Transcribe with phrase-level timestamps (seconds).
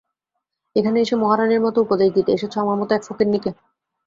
[0.75, 3.51] এখানে এসে মহারানীর মতো উপদেশ দিতে এসেছ আমার মতো এক ফকিন্নিকে।